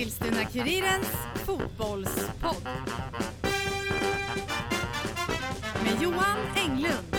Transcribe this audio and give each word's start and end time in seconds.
Eskilstuna-Kurirens 0.00 1.08
fotbollspodd. 1.34 2.68
Med 5.84 6.02
Johan 6.02 6.38
Englund 6.56 7.16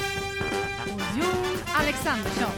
och 0.85 1.01
Jon 1.19 1.57
Alexandersson. 1.75 2.51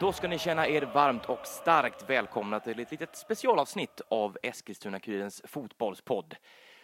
Då 0.00 0.12
ska 0.12 0.28
ni 0.28 0.38
känna 0.38 0.68
er 0.68 0.82
varmt 0.82 1.26
och 1.26 1.46
starkt 1.46 2.10
välkomna 2.10 2.60
till 2.60 2.80
ett 2.80 2.90
litet 2.90 3.16
specialavsnitt 3.16 4.00
av 4.08 4.38
Eskilstuna-Kurirens 4.42 5.46
fotbollspodd. 5.46 6.36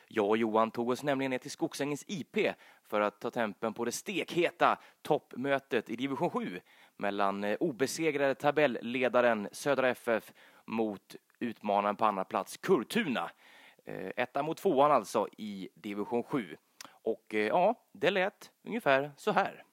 Jag 0.08 0.28
och 0.28 0.36
Johan 0.36 0.70
tog 0.70 0.88
oss 0.88 1.02
nämligen 1.02 1.30
ner 1.30 1.38
till 1.38 1.50
Skogsängens 1.50 2.04
IP 2.08 2.38
för 2.84 3.00
att 3.00 3.20
ta 3.20 3.30
tempen 3.30 3.74
på 3.74 3.84
det 3.84 3.92
stekheta 3.92 4.78
toppmötet 5.02 5.90
i 5.90 5.96
division 5.96 6.30
7 6.30 6.60
mellan 6.96 7.44
eh, 7.44 7.56
obesegrade 7.60 8.34
tabellledaren 8.34 9.48
Södra 9.52 9.88
FF 9.88 10.32
mot 10.64 11.16
utmanaren 11.38 11.96
på 11.96 12.04
andra 12.04 12.24
plats 12.24 12.56
Kurtuna. 12.56 13.30
Eh, 13.84 14.10
etta 14.16 14.42
mot 14.42 14.56
tvåan 14.56 14.92
alltså 14.92 15.28
i 15.38 15.68
division 15.74 16.22
7. 16.22 16.56
Och 16.88 17.34
eh, 17.34 17.46
ja, 17.46 17.74
det 17.92 18.10
lät 18.10 18.50
ungefär 18.64 19.12
så 19.16 19.32
här. 19.32 19.65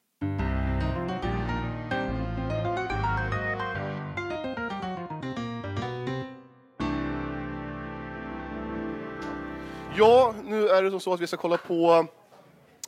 Ja, 9.96 10.34
nu 10.44 10.68
är 10.68 10.82
det 10.82 10.90
som 10.90 11.00
så 11.00 11.14
att 11.14 11.20
vi 11.20 11.26
ska 11.26 11.36
kolla 11.36 11.56
på 11.56 12.06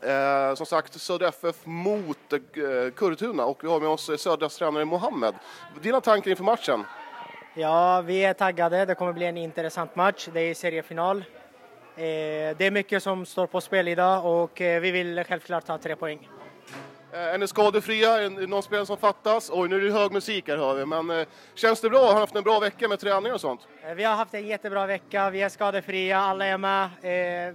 eh, 0.02 0.54
som 0.54 0.66
sagt 0.66 1.00
Södra 1.00 1.28
FF 1.28 1.56
mot 1.64 2.32
eh, 2.32 2.38
Kurtuna 2.96 3.44
och 3.44 3.64
vi 3.64 3.68
har 3.68 3.80
med 3.80 3.88
oss 3.88 4.08
eh, 4.08 4.16
Södras 4.16 4.56
tränare 4.56 4.84
Mohammed. 4.84 5.34
Dina 5.82 6.00
tankar 6.00 6.30
inför 6.30 6.44
matchen? 6.44 6.84
Ja, 7.54 8.00
vi 8.00 8.24
är 8.24 8.32
taggade. 8.34 8.84
Det 8.84 8.94
kommer 8.94 9.12
bli 9.12 9.26
en 9.26 9.36
intressant 9.36 9.96
match. 9.96 10.28
Det 10.32 10.40
är 10.40 10.54
seriefinal. 10.54 11.18
Eh, 11.96 12.02
det 12.56 12.60
är 12.60 12.70
mycket 12.70 13.02
som 13.02 13.26
står 13.26 13.46
på 13.46 13.60
spel 13.60 13.88
idag 13.88 14.42
och 14.42 14.60
eh, 14.60 14.80
vi 14.80 14.90
vill 14.90 15.24
självklart 15.24 15.66
ta 15.66 15.78
tre 15.78 15.96
poäng. 15.96 16.28
Eh, 17.16 17.34
är 17.34 17.38
ni 17.38 17.46
skadefria? 17.46 18.18
Är 18.18 18.30
det 18.30 18.46
någon 18.46 18.62
spelare 18.62 18.86
som 18.86 18.96
fattas? 18.96 19.50
Oj, 19.52 19.68
nu 19.68 19.76
är 19.76 19.80
det 19.80 19.90
hög 19.92 20.12
musik 20.12 20.48
här 20.48 20.56
hör 20.56 20.74
vi, 20.74 20.86
men 20.86 21.10
eh, 21.10 21.26
känns 21.54 21.80
det 21.80 21.90
bra? 21.90 22.06
Har 22.06 22.14
ni 22.14 22.20
haft 22.20 22.34
en 22.36 22.42
bra 22.42 22.60
vecka 22.60 22.88
med 22.88 23.00
träning 23.00 23.32
och 23.32 23.40
sånt? 23.40 23.60
Eh, 23.84 23.94
Vi 23.94 24.04
har 24.04 24.14
haft 24.14 24.34
en 24.34 24.46
jättebra 24.46 24.86
vecka. 24.86 25.30
Vi 25.30 25.42
är 25.42 25.48
skadefria, 25.48 26.18
alla 26.18 26.46
är 26.46 26.58
med. 26.58 26.88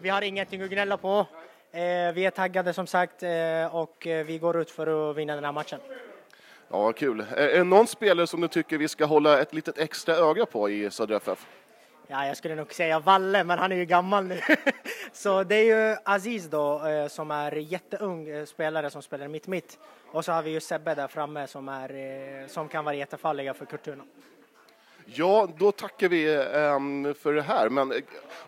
Vi 0.02 0.10
har 0.10 0.22
ingenting 0.22 0.62
att 0.62 0.70
gnälla 0.70 0.98
på. 0.98 1.26
Vi 2.14 2.26
är 2.26 2.30
taggade 2.30 2.74
som 2.74 2.88
sagt 2.88 3.24
och 3.72 3.98
vi 4.26 4.38
går 4.42 4.62
ut 4.62 4.72
för 4.72 5.12
att 5.12 5.18
vinna 5.18 5.36
den 5.36 5.44
här 5.44 5.52
matchen. 5.52 5.80
Ja, 6.70 6.92
kul. 6.92 7.26
Är 7.36 7.48
det 7.58 7.64
någon 7.64 7.88
spelare 7.88 8.28
som 8.28 8.42
du 8.42 8.48
tycker 8.48 8.78
vi 8.78 8.88
ska 8.88 9.06
hålla 9.06 9.40
ett 9.42 9.54
litet 9.54 9.78
extra 9.78 10.16
öga 10.16 10.46
på 10.46 10.70
i 10.70 10.92
Södra 10.92 11.16
FF? 11.18 11.46
Ja, 12.12 12.28
jag 12.28 12.38
skulle 12.38 12.56
nog 12.56 12.74
säga 12.74 13.00
Valle, 13.00 13.44
men 13.44 13.60
han 13.60 13.72
är 13.72 13.76
ju 13.76 13.86
gammal 13.86 14.26
nu. 14.26 14.42
så 15.14 15.44
det 15.44 15.56
är 15.56 15.64
ju 15.64 15.98
Aziz 16.06 16.46
då, 16.46 16.86
eh, 16.86 17.08
som 17.08 17.32
är 17.32 17.52
jätteung 17.52 18.28
eh, 18.28 18.46
spelare 18.46 18.90
som 18.90 19.02
spelar 19.02 19.28
mitt-mitt. 19.28 19.80
Och 20.12 20.26
så 20.26 20.32
har 20.32 20.42
vi 20.42 20.52
ju 20.52 20.60
Sebbe 20.60 20.96
där 20.96 21.08
framme 21.08 21.48
som, 21.48 21.70
är, 21.70 21.90
eh, 22.42 22.48
som 22.48 22.68
kan 22.68 22.86
vara 22.86 22.96
jättefarliga 22.96 23.54
för 23.54 23.66
Kurtuna. 23.66 24.04
Ja, 25.06 25.48
då 25.58 25.72
tackar 25.72 26.10
vi 26.10 26.36
ehm, 26.54 27.14
för 27.14 27.34
det 27.34 27.42
här, 27.42 27.70
men 27.70 27.94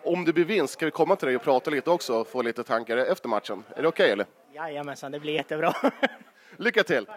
om 0.03 0.25
det 0.25 0.33
blir 0.33 0.45
vinst 0.45 0.73
ska 0.73 0.85
vi 0.85 0.91
komma 0.91 1.15
till 1.15 1.27
dig 1.27 1.35
och 1.35 1.43
prata 1.43 1.71
lite 1.71 1.89
också 1.89 2.13
och 2.13 2.27
få 2.27 2.41
lite 2.41 2.63
tankar 2.63 2.97
efter 2.97 3.29
matchen. 3.29 3.63
Är 3.75 3.81
det 3.81 3.87
okej 3.87 4.11
eller? 4.11 4.25
Jajamensan, 4.53 5.11
det 5.11 5.19
blir 5.19 5.33
jättebra. 5.33 5.73
Lycka 6.57 6.83
till! 6.83 7.07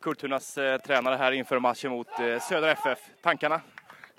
Kurtunas 0.00 0.58
eh, 0.58 0.80
tränare 0.80 1.16
här 1.16 1.32
inför 1.32 1.58
matchen 1.58 1.90
mot 1.90 2.20
eh, 2.20 2.38
Södra 2.38 2.70
FF. 2.70 2.98
Tankarna? 3.22 3.60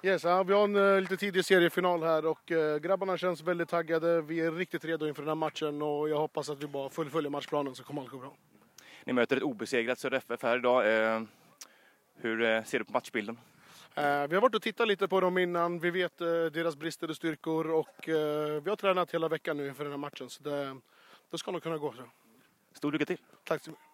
Yes, 0.04 0.24
ja, 0.24 0.44
vi 0.44 0.54
har 0.54 0.64
en 0.64 0.76
eh, 0.76 1.02
lite 1.02 1.18
tidig 1.18 1.46
seriefinal 1.46 2.04
här 2.04 2.26
och 2.26 2.52
eh, 2.52 2.78
grabbarna 2.78 3.18
känns 3.18 3.42
väldigt 3.42 3.70
taggade. 3.70 4.22
Vi 4.22 4.40
är 4.40 4.52
riktigt 4.52 4.86
redo 4.86 5.08
inför 5.08 5.22
den 5.22 5.28
här 5.28 5.36
matchen 5.36 5.82
och 5.82 6.10
jag 6.10 6.18
hoppas 6.18 6.50
att 6.50 6.64
vi 6.64 6.68
bara 6.68 6.90
fullföljer 6.90 7.30
matchplanen 7.30 7.76
så 7.76 7.84
kommer 7.84 8.02
allt 8.02 8.12
gå 8.12 8.18
bra. 8.18 8.34
Ni 9.04 9.14
möter 9.14 9.38
ett 9.38 9.44
obesegrat 9.44 10.00
Södra 10.00 10.18
FF 10.18 10.44
här 10.44 10.58
idag. 10.58 11.16
Eh, 11.16 11.22
hur 12.16 12.64
ser 12.64 12.80
du 12.80 12.86
på 12.86 12.92
matchbilden? 12.92 13.40
Vi 13.96 14.02
har 14.02 14.42
varit 14.42 14.56
och 14.56 14.62
tittat 14.62 14.88
lite 14.88 15.08
på 15.08 15.20
dem 15.20 15.38
innan. 15.38 15.80
Vi 15.80 15.92
vet 15.92 16.18
deras 16.18 16.76
brister 16.76 17.10
och 17.10 17.16
styrkor 17.16 17.72
och 17.72 18.04
vi 18.64 18.70
har 18.70 18.76
tränat 18.76 19.14
hela 19.14 19.28
veckan 19.28 19.58
nu 19.58 19.68
inför 19.68 19.84
den 19.84 19.94
här 19.94 19.98
matchen 19.98 20.30
så 20.30 20.44
det, 20.44 20.78
det 21.32 21.38
ska 21.38 21.52
nog 21.52 21.64
kunna 21.64 21.78
gå. 21.78 21.94
Så. 21.94 22.04
Stort 22.74 22.94
lycka 22.94 23.06
till! 23.06 23.18
Tack 23.44 23.64
så 23.64 23.70
mycket. 23.70 23.91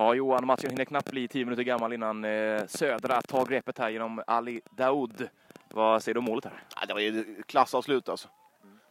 Ja, 0.00 0.14
Johan, 0.14 0.46
matchen 0.46 0.70
hinner 0.70 0.84
knappt 0.84 1.10
bli 1.10 1.28
tio 1.28 1.44
minuter 1.44 1.62
gammal 1.62 1.92
innan 1.92 2.24
eh, 2.24 2.66
Södra 2.66 3.22
tar 3.22 3.46
greppet 3.46 3.78
här 3.78 3.88
genom 3.90 4.22
Ali 4.26 4.60
Daoud. 4.70 5.28
Vad 5.68 6.02
säger 6.02 6.14
du 6.14 6.18
om 6.18 6.24
målet 6.24 6.44
här? 6.44 6.62
Ja, 6.80 6.86
det 6.86 6.94
var 6.94 7.00
ju 7.00 7.42
klassavslut 7.46 8.08
alltså. 8.08 8.28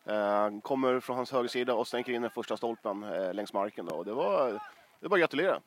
Eh, 0.06 0.50
kommer 0.62 1.00
från 1.00 1.16
hans 1.16 1.32
högersida 1.32 1.74
och 1.74 1.88
stänker 1.88 2.14
in 2.14 2.22
den 2.22 2.32
första 2.32 2.58
stolpen 2.58 3.04
eh, 3.04 3.34
längs 3.34 3.54
marken. 3.54 3.86
Då. 3.86 4.04
Det 4.04 4.14
var, 4.14 4.48
det 4.52 4.60
var 5.02 5.10
bara 5.10 5.16
att 5.16 5.20
gratulera. 5.32 5.60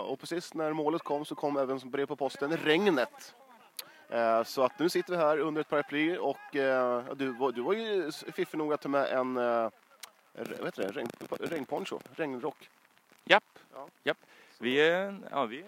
Och 0.00 0.20
precis 0.20 0.54
när 0.54 0.72
målet 0.72 1.02
kom 1.02 1.24
så 1.24 1.34
kom 1.34 1.56
även 1.56 1.80
som 1.80 1.90
brev 1.90 2.06
på 2.06 2.16
posten 2.16 2.56
regnet. 2.56 3.34
Så 4.44 4.62
att 4.62 4.78
nu 4.78 4.88
sitter 4.88 5.10
vi 5.12 5.16
här 5.18 5.38
under 5.38 5.60
ett 5.60 5.68
paraply 5.68 6.16
och 6.16 6.36
du, 7.16 7.26
var- 7.38 7.52
du 7.52 7.62
var 7.62 7.72
ju 7.72 8.10
fiffig 8.12 8.58
nog 8.58 8.72
att 8.72 8.80
ta 8.80 8.88
med 8.88 9.06
en 9.12 9.34
vad 9.34 10.64
heter 10.64 10.82
det? 10.82 10.88
Regn, 10.88 11.08
regnponcho, 11.40 11.98
regnrock. 12.16 12.68
Japp, 13.24 13.44
Ja. 13.74 13.86
japp. 14.04 14.18
Vi, 14.60 14.88
eh, 14.90 15.14
ja, 15.30 15.46
vi, 15.46 15.64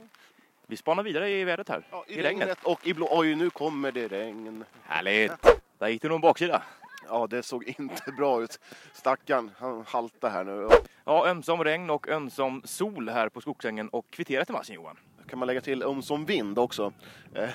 vi 0.66 0.76
spanar 0.76 1.02
vidare 1.02 1.30
i 1.30 1.44
vädret 1.44 1.68
här. 1.68 1.86
Ja, 1.90 2.04
I 2.08 2.22
regnet. 2.22 2.58
och 2.62 2.86
i 2.86 2.94
blå. 2.94 3.08
Oj, 3.10 3.34
nu 3.34 3.50
kommer 3.50 3.92
det 3.92 4.08
regn. 4.08 4.64
Härligt! 4.82 5.32
Där 5.78 5.88
gick 5.88 6.02
det 6.02 6.08
nog 6.08 6.14
en 6.14 6.20
baksida. 6.20 6.62
Ja, 7.08 7.26
det 7.26 7.42
såg 7.42 7.64
inte 7.78 8.12
bra 8.12 8.42
ut. 8.42 8.60
Stackarn, 8.92 9.50
han 9.58 9.84
haltar 9.86 10.30
här 10.30 10.44
nu. 10.44 10.68
Ja, 11.04 11.26
ömsom 11.26 11.64
regn 11.64 11.90
och 11.90 12.08
ömsom 12.08 12.62
sol 12.64 13.08
här 13.08 13.28
på 13.28 13.40
Skogsängen 13.40 13.88
och 13.88 14.10
kvittera 14.10 14.44
till 14.44 14.54
matchen 14.54 14.74
Johan. 14.74 14.96
kan 15.28 15.38
man 15.38 15.46
lägga 15.46 15.60
till 15.60 15.82
ömsom 15.82 16.24
vind 16.24 16.58
också. 16.58 16.92
Eh, 17.34 17.50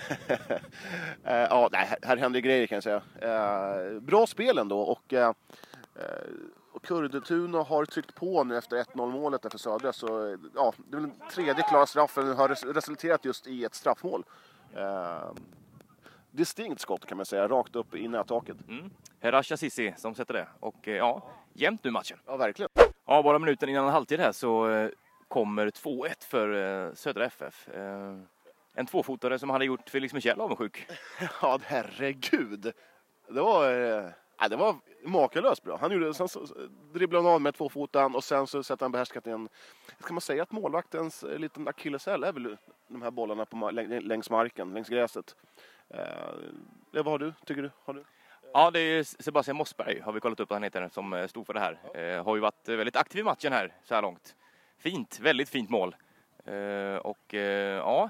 ja, 1.24 1.70
nej, 1.72 1.90
här, 2.02 2.18
händer 2.18 2.40
grejer 2.40 2.68
kan 2.68 2.76
jag 2.76 2.84
säga. 2.84 3.02
Eh, 3.22 4.00
bra 4.00 4.28
spel 4.28 4.58
ändå 4.58 5.00
eh, 5.10 5.20
eh, 5.20 5.30
och 5.30 5.36
Kurdetuna 6.86 7.64
har 7.64 7.86
tryckt 7.86 8.16
på 8.16 8.44
nu 8.44 8.58
efter 8.58 8.78
1-0 8.84 9.12
målet 9.12 9.42
där 9.42 9.50
för 9.50 9.58
Södra. 9.58 9.94
Så 9.94 10.38
ja, 10.56 10.74
det 10.88 10.98
är 10.98 11.02
väl 11.02 11.10
den 11.10 11.28
tredje 11.32 11.64
klara 11.64 11.86
straffen 11.86 12.36
har 12.36 12.48
res- 12.50 12.64
resulterat 12.66 13.26
just 13.26 13.48
i 13.48 13.64
ett 13.66 13.76
straffmål. 13.76 14.24
Eh, 14.76 15.32
distinkt 16.32 16.82
skott 16.82 17.06
kan 17.06 17.18
man 17.18 17.26
säga, 17.26 17.48
rakt 17.48 17.76
upp 17.76 17.96
i 17.96 18.08
nättaket. 18.08 18.58
Mm. 18.70 18.90
Herash 19.20 19.56
Sissi 19.56 19.94
som 19.98 20.16
sätter 20.16 20.34
det. 20.34 20.48
Och 20.60 20.88
eh, 20.88 20.96
ja, 20.96 21.30
jämnt 21.54 21.84
nu 21.84 21.92
matchen. 21.92 22.18
Ja, 22.26 22.38
verkligen. 22.38 22.70
Ja, 23.06 23.24
bara 23.24 23.40
minuten 23.40 23.70
innan 23.70 23.90
halvtid 23.90 24.20
här 24.20 24.32
så 24.32 24.70
eh, 24.70 24.90
kommer 25.28 25.68
2-1 25.70 26.26
för 26.28 26.86
eh, 26.88 26.94
Södra 26.94 27.26
FF. 27.26 27.70
En 28.78 28.86
tvåfotare 28.86 29.40
som 29.40 29.50
hade 29.50 29.66
gjort 29.66 29.90
Felix 29.90 30.14
Michel 30.14 30.42
avundsjuk. 30.42 30.88
Ja, 31.42 31.60
herregud. 31.64 32.72
Det 33.30 33.42
var, 33.42 33.64
nej, 34.40 34.50
det 34.50 34.56
var 34.56 34.76
makalöst 35.04 35.64
bra. 35.64 35.78
Han 35.78 35.92
gjorde, 35.92 36.14
sen 36.14 36.28
så, 36.28 36.48
dribblade 36.94 37.26
han 37.26 37.34
av 37.34 37.42
med 37.42 37.56
tvåfotan 37.56 38.16
och 38.16 38.24
sen 38.24 38.48
så 38.48 38.64
sätter 38.64 38.86
han 38.86 38.92
behärskat 38.92 39.28
en... 39.28 39.50
Ska 40.00 40.14
man 40.14 40.22
säga 40.22 40.44
att 40.44 40.52
målvaktens 40.52 41.24
eh, 41.24 41.40
liten 41.40 41.68
akilleshäl 41.68 42.24
är 42.24 42.32
väl 42.32 42.58
de 42.88 43.02
här 43.02 43.12
bollarna 43.12 43.46
på, 43.46 43.72
längs 43.72 44.30
marken, 44.30 44.74
längs 44.74 44.90
gräset. 44.90 45.36
Eh, 45.90 46.00
ja, 46.92 47.04
vad 47.04 47.06
har 47.06 47.20
du, 47.20 47.34
tycker 47.46 47.62
du? 47.62 47.72
Har 47.86 47.94
du? 47.94 48.04
Ja, 48.54 48.72
det 48.72 48.80
är 48.80 49.04
Sebastian 49.04 49.58
Mossberg 49.58 50.00
har 50.00 50.12
vi 50.12 50.20
kollat 50.20 50.40
upp 50.40 50.50
han 50.50 50.64
heter 50.64 50.90
som 50.92 51.14
eh, 51.14 51.28
stod 51.28 51.46
för 51.46 51.54
det 51.54 51.60
här. 51.60 51.80
Eh, 51.94 52.24
har 52.26 52.36
ju 52.36 52.42
varit 52.42 52.70
eh, 52.70 52.76
väldigt 52.76 52.96
aktiv 52.96 53.20
i 53.20 53.24
matchen 53.24 53.54
här 53.54 53.74
så 53.84 53.96
här 53.96 54.02
långt. 54.02 54.36
Fint, 54.78 55.20
väldigt 55.20 55.50
fint 55.50 55.70
mål. 55.70 55.96
Eh, 56.46 56.96
och 56.96 57.34
eh, 57.34 57.78
ja, 57.78 58.10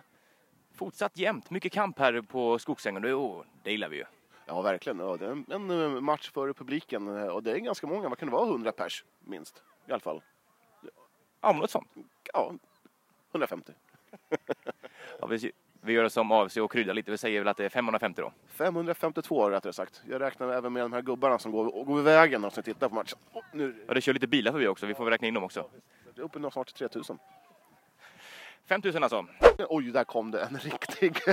fortsatt 0.75 1.18
jämnt. 1.18 1.50
Mycket 1.50 1.71
kamp 1.71 2.00
här 2.00 2.21
på 2.21 2.60
Skogsängen. 2.60 3.01
Det, 3.01 3.13
oh, 3.13 3.44
det 3.63 3.71
gillar 3.71 3.89
vi 3.89 3.98
ju. 3.98 4.06
Ja, 4.45 4.62
verkligen. 4.62 5.00
Ja, 5.00 5.18
det 5.18 5.25
är 5.25 5.31
en, 5.31 5.45
en 5.50 5.95
eh, 5.95 6.01
match 6.01 6.31
för 6.31 6.53
publiken 6.53 7.18
eh, 7.18 7.27
och 7.27 7.44
det 7.44 7.51
är 7.51 7.57
ganska 7.57 7.88
många. 7.88 8.09
Vad 8.09 8.18
kan 8.18 8.27
det 8.27 8.36
vara? 8.36 8.47
100 8.47 8.71
pers 8.71 9.03
minst 9.19 9.63
i 9.88 9.92
alla 9.92 10.00
fall. 10.00 10.21
Ja, 11.42 11.51
något 11.53 11.71
sånt. 11.71 11.88
Ja, 12.33 12.53
150. 13.31 13.71
Ja, 15.19 15.27
vi, 15.27 15.51
vi 15.81 15.94
gör 15.94 16.03
det 16.03 16.09
som 16.09 16.31
AFC 16.31 16.57
och 16.57 16.71
kryddar 16.71 16.94
lite. 16.94 17.12
Vi 17.12 17.18
säger 17.18 17.39
väl 17.39 17.47
att 17.47 17.57
det 17.57 17.65
är 17.65 17.69
550 17.69 18.21
då. 18.21 18.31
552 18.47 19.50
rättare 19.50 19.74
sagt. 19.74 20.01
Jag 20.09 20.21
räknar 20.21 20.50
även 20.50 20.74
med 20.74 20.83
de 20.83 20.94
här 20.94 21.01
gubbarna 21.01 21.39
som 21.39 21.51
går, 21.51 21.83
går 21.83 22.00
i 22.00 22.03
vägen 22.03 22.42
när 22.42 22.51
de 22.56 22.62
tittar 22.62 22.89
på 22.89 22.95
matchen. 22.95 23.19
Oh, 23.33 23.44
nu 23.53 23.86
Ja, 23.88 23.94
det 23.94 24.01
kör 24.01 24.13
lite 24.13 24.27
bilar 24.27 24.51
förbi 24.51 24.68
också. 24.68 24.86
Vi 24.86 24.94
får 24.94 25.03
väl 25.03 25.12
räkna 25.12 25.27
in 25.27 25.33
dem 25.33 25.44
också. 25.44 25.59
är 25.59 25.65
det 26.15 26.21
uppe 26.21 26.39
i 26.39 26.51
snart 26.51 26.74
3000. 26.74 27.19
5000 28.66 29.04
alltså. 29.04 29.26
Oj, 29.70 29.92
där 29.92 30.04
kom 30.04 30.32
det 30.32 30.42
en 30.42 30.58
riktig... 30.58 31.14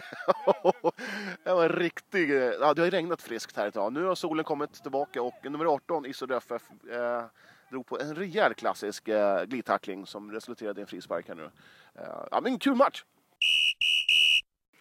det 1.44 1.52
var 1.52 1.62
en 1.62 1.68
riktig... 1.68 2.30
Ja, 2.30 2.74
det 2.74 2.80
har 2.82 2.84
ju 2.84 2.90
regnat 2.90 3.22
friskt 3.22 3.56
här 3.56 3.66
ett 3.66 3.74
tag. 3.74 3.92
Nu 3.92 4.04
har 4.04 4.14
solen 4.14 4.44
kommit 4.44 4.82
tillbaka 4.82 5.22
och 5.22 5.34
nummer 5.44 5.64
18 5.64 6.06
i 6.06 6.12
Södra 6.12 6.36
FF 6.36 6.62
eh, 6.90 7.24
drog 7.70 7.86
på 7.86 8.00
en 8.00 8.14
rejäl 8.14 8.54
klassisk 8.54 9.08
eh, 9.08 9.44
glidtackling 9.44 10.06
som 10.06 10.32
resulterade 10.32 10.80
i 10.80 10.82
en 10.82 10.86
frispark 10.86 11.28
här 11.28 11.34
nu. 11.34 11.50
Eh, 11.94 12.26
ja, 12.30 12.40
men 12.40 12.58
kul 12.58 12.74
match! 12.74 13.04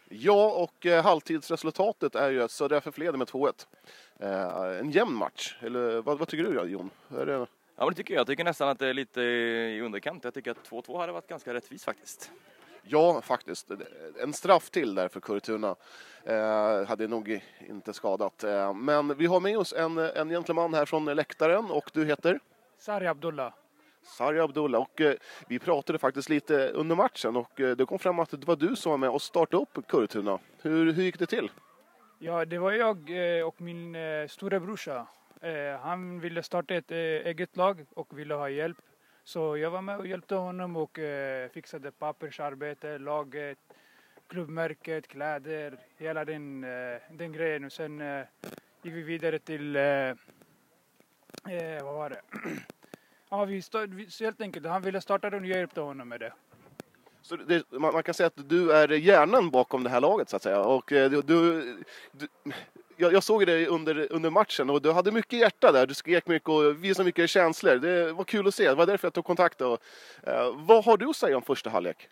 Ja, 0.10 0.52
och 0.52 0.86
eh, 0.86 1.04
halvtidsresultatet 1.04 2.16
är 2.16 2.30
ju 2.30 2.44
att 2.44 2.52
Södra 2.52 2.78
FF 2.78 2.98
leder 2.98 3.18
med 3.18 3.28
2-1. 3.28 3.66
Eh, 4.20 4.80
en 4.80 4.92
jämn 4.92 5.14
match, 5.14 5.58
eller 5.60 6.02
vad, 6.02 6.20
vad 6.20 6.28
tycker 6.28 6.44
du 6.44 6.70
Jon? 6.70 6.90
Är 7.18 7.26
det... 7.26 7.48
Ja, 7.82 7.86
men 7.86 7.94
det 7.94 7.98
tycker 7.98 8.14
jag. 8.14 8.20
Jag 8.20 8.28
tycker 8.28 8.44
nästan 8.44 8.70
att 8.70 8.80
det 8.80 8.88
är 8.88 8.94
lite 8.94 9.22
i 9.22 9.82
underkant. 9.82 10.24
Jag 10.24 10.34
tycker 10.34 10.52
att 10.52 10.70
2-2 10.70 11.00
hade 11.00 11.12
varit 11.12 11.28
ganska 11.28 11.54
rättvist 11.54 11.86
faktiskt. 11.86 12.32
Ja, 12.82 13.22
faktiskt. 13.22 13.72
En 14.24 14.34
straff 14.34 14.70
till 14.70 14.96
där 14.96 15.08
för 15.08 15.20
Kurtuna 15.20 15.76
eh, 16.24 16.88
hade 16.88 17.08
nog 17.08 17.42
inte 17.60 17.94
skadat. 17.94 18.44
Eh, 18.44 18.74
men 18.74 19.18
vi 19.18 19.26
har 19.26 19.40
med 19.40 19.58
oss 19.58 19.74
en, 19.74 19.98
en 19.98 20.30
gentleman 20.30 20.74
här 20.74 20.86
från 20.86 21.06
läktaren 21.06 21.72
och 21.72 21.92
du 21.94 22.06
heter? 22.06 22.40
Sari 22.78 23.08
Abdullah. 23.08 23.54
Sari 24.04 24.40
Abdullah. 24.40 24.82
Och 24.82 25.02
eh, 25.02 25.16
vi 25.48 25.60
pratade 25.60 26.00
faktiskt 26.00 26.30
lite 26.30 26.70
under 26.70 26.96
matchen 26.96 27.36
och 27.36 27.62
eh, 27.62 27.76
det 27.76 27.86
kom 27.86 28.00
fram 28.00 28.20
att 28.20 28.32
det 28.32 28.48
var 28.48 28.56
du 28.56 28.76
som 28.76 28.90
var 28.90 28.98
med 28.98 29.10
och 29.10 29.22
startade 29.22 29.64
upp 29.64 29.88
Kurtuna. 29.88 30.40
Hur, 30.62 30.94
hur 30.94 31.04
gick 31.04 31.20
det 31.20 31.26
till? 31.26 31.52
Ja, 32.20 32.46
det 32.46 32.58
var 32.58 32.72
jag 32.72 32.98
eh, 33.38 33.48
och 33.48 33.62
min 33.62 33.96
eh, 33.96 34.28
storebrorsa. 34.28 35.08
Eh, 35.42 35.80
han 35.80 36.20
ville 36.20 36.44
starta 36.44 36.76
ett 36.76 36.92
eh, 36.92 36.98
eget 36.98 37.58
lag 37.58 37.86
och 37.94 38.20
ville 38.20 38.34
ha 38.34 38.50
hjälp. 38.50 38.78
Så 39.24 39.58
jag 39.58 39.72
var 39.72 39.82
med 39.82 39.98
och 39.98 40.08
hjälpte 40.08 40.36
honom 40.36 40.76
och 40.76 41.00
eh, 41.00 41.50
fixade 41.50 41.92
pappersarbete, 41.92 42.98
laget, 42.98 43.58
klubbmärket, 44.28 45.08
kläder, 45.08 45.78
hela 45.98 46.26
den, 46.26 46.64
eh, 46.64 47.02
den 47.12 47.34
grejen. 47.34 47.66
Och 47.66 47.72
sen 47.72 48.02
eh, 48.02 48.26
gick 48.82 48.94
vi 48.94 49.02
vidare 49.02 49.40
till, 49.40 49.76
eh, 49.76 49.84
eh 49.84 50.16
vad 51.84 51.94
var 51.94 52.10
det? 52.10 52.22
ja, 53.30 53.46
vi 53.46 53.62
stod, 53.62 53.94
vi, 53.94 54.10
så 54.10 54.24
helt 54.24 54.42
enkelt, 54.42 54.66
han 54.66 54.82
ville 54.82 55.02
starta 55.02 55.30
det 55.30 55.38
och 55.38 55.46
jag 55.46 55.58
hjälpte 55.58 55.82
honom 55.82 56.10
med 56.10 56.20
det. 56.20 56.34
Så 57.22 57.36
det, 57.36 57.72
man, 57.72 57.94
man 57.94 58.04
kan 58.04 58.14
säga 58.14 58.28
att 58.28 58.50
du 58.50 58.72
är 58.72 58.90
hjärnan 58.90 59.50
bakom 59.50 59.84
det 59.84 59.90
här 59.90 60.02
laget 60.02 60.30
så 60.30 60.36
att 60.36 60.44
säga. 60.44 60.62
Och 60.62 60.92
eh, 60.92 61.10
du, 61.10 61.22
du, 61.22 61.62
du 62.12 62.28
jag, 63.02 63.14
jag 63.14 63.24
såg 63.24 63.46
dig 63.46 63.68
under, 63.68 64.12
under 64.12 64.30
matchen 64.30 64.70
och 64.70 64.82
du 64.82 64.92
hade 64.92 65.12
mycket 65.12 65.40
hjärta 65.40 65.72
där. 65.72 65.88
Du 65.88 65.94
skrek 65.94 66.28
mycket 66.28 66.50
och 66.50 66.84
visade 66.84 67.06
mycket 67.06 67.30
känslor. 67.30 67.76
Det 67.76 68.14
var 68.14 68.24
kul 68.24 68.48
att 68.48 68.56
se. 68.56 68.70
Det 68.70 68.76
var 68.76 68.86
därför 68.86 69.06
jag 69.06 69.14
tog 69.14 69.26
kontakt. 69.26 69.62
Och, 69.62 69.78
eh, 70.24 70.54
vad 70.56 70.86
har 70.86 70.98
du 70.98 71.10
att 71.10 71.16
säga 71.16 71.38
om 71.38 71.44
första 71.44 71.70
halvlek? 71.70 72.10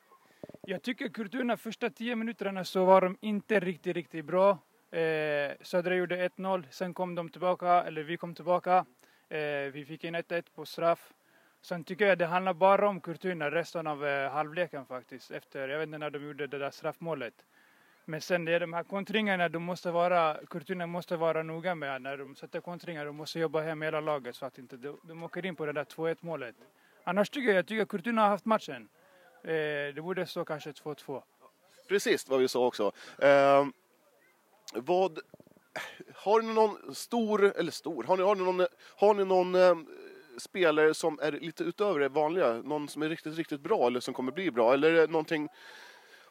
Jag 0.62 0.82
tycker 0.82 1.10
Kurtuna 1.10 1.58
första 1.58 1.90
tio 1.90 2.16
minuterna 2.16 2.64
så 2.64 2.86
var 2.86 3.02
de 3.02 3.18
inte 3.22 3.60
riktigt, 3.60 3.96
riktigt 3.96 4.26
bra. 4.26 4.50
Eh, 4.92 5.52
Södra 5.62 5.96
gjorde 5.96 6.30
1-0, 6.30 6.64
sen 6.70 6.94
kom 6.94 7.16
de 7.16 7.30
tillbaka, 7.30 7.84
eller 7.84 8.04
vi 8.04 8.18
kom 8.18 8.36
tillbaka. 8.36 8.86
Eh, 9.30 9.40
vi 9.74 9.86
fick 9.88 10.04
in 10.04 10.16
1-1 10.16 10.44
på 10.56 10.66
straff. 10.66 11.14
Sen 11.62 11.84
tycker 11.84 12.08
jag 12.08 12.18
det 12.18 12.26
handlar 12.26 12.54
bara 12.54 12.90
om 12.90 13.02
Kurtuna 13.02 13.52
resten 13.52 13.88
av 13.88 14.06
eh, 14.06 14.32
halvleken 14.32 14.86
faktiskt. 14.86 15.32
Efter, 15.32 15.68
jag 15.70 15.80
vet 15.80 15.88
inte 15.88 15.98
när 15.98 16.10
de 16.10 16.28
gjorde 16.28 16.48
det 16.48 16.58
där 16.58 16.72
straffmålet. 16.72 17.34
Men 18.10 18.22
sen 18.22 18.46
det 18.46 18.54
är 18.54 18.60
de 18.60 18.74
här 18.74 18.84
kontringarna, 18.84 19.50
de 19.50 19.64
måste 19.64 19.92
vara, 19.92 20.38
Kurtuna 20.50 20.88
måste 20.88 21.18
vara 21.18 21.44
noga 21.44 21.76
med 21.76 22.02
när 22.02 22.18
de 22.18 22.36
sätter 22.36 22.62
kontringar. 22.62 23.06
De 23.06 23.16
måste 23.16 23.40
jobba 23.40 23.62
hem 23.62 23.82
hela 23.82 24.00
laget 24.00 24.36
så 24.36 24.46
att 24.46 24.58
inte 24.58 24.78
de, 24.78 25.00
de 25.04 25.24
åker 25.24 25.46
in 25.46 25.56
på 25.56 25.66
det 25.66 25.72
där 25.72 25.84
2-1 25.84 26.18
målet. 26.20 26.56
Annars 27.04 27.30
tycker 27.30 27.50
jag, 27.50 27.58
jag 27.58 27.68
tycker 27.68 27.86
Kurtuna 27.86 28.22
har 28.22 28.30
haft 28.30 28.46
matchen. 28.46 28.90
Eh, 29.44 29.50
det 29.96 30.02
borde 30.02 30.26
stå 30.26 30.46
kanske 30.46 30.72
2-2. 30.72 31.22
Precis 31.88 32.30
vad 32.30 32.40
vi 32.40 32.48
sa 32.48 32.66
också. 32.66 32.92
Eh, 33.18 33.68
vad, 34.74 35.20
har 36.16 36.42
ni 36.42 36.54
någon 36.54 36.96
stor, 36.96 37.54
eller 37.58 37.72
stor, 37.72 38.04
har 38.04 38.18
ni, 38.18 38.24
har 38.24 38.36
ni 38.36 38.44
någon, 38.44 38.68
har 38.96 39.14
ni 39.14 39.26
någon 39.26 39.56
eh, 39.56 39.76
spelare 40.38 40.94
som 40.94 41.20
är 41.22 41.32
lite 41.32 41.64
utöver 41.64 42.00
det 42.00 42.10
vanliga? 42.10 42.54
Någon 42.54 42.88
som 42.88 43.02
är 43.02 43.10
riktigt, 43.10 43.38
riktigt 43.38 43.62
bra 43.62 43.88
eller 43.88 44.00
som 44.00 44.14
kommer 44.14 44.32
bli 44.32 44.52
bra? 44.52 44.74
Eller 44.74 44.94
är 44.94 45.08
det 45.08 45.12
någonting 45.12 45.50